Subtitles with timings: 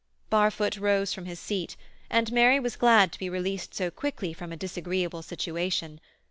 [0.31, 1.75] Barfoot rose from his seat,
[2.09, 5.99] and Mary was glad to be released so quickly from a disagreeable situation.